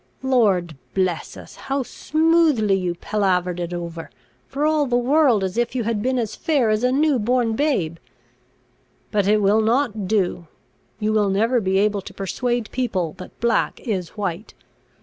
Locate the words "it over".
3.59-4.09